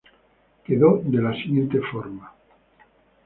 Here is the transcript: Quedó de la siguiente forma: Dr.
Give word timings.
Quedó 0.65 0.99
de 1.05 1.21
la 1.21 1.31
siguiente 1.35 1.79
forma: 1.91 2.31
Dr. 2.31 2.33